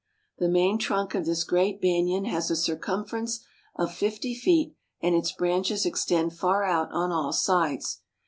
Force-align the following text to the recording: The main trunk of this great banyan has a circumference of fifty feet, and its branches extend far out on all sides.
The 0.39 0.49
main 0.49 0.79
trunk 0.79 1.13
of 1.13 1.27
this 1.27 1.43
great 1.43 1.79
banyan 1.79 2.25
has 2.25 2.49
a 2.49 2.55
circumference 2.55 3.41
of 3.75 3.93
fifty 3.93 4.33
feet, 4.33 4.73
and 4.99 5.13
its 5.13 5.31
branches 5.31 5.85
extend 5.85 6.33
far 6.35 6.63
out 6.63 6.89
on 6.91 7.11
all 7.11 7.31
sides. 7.31 8.01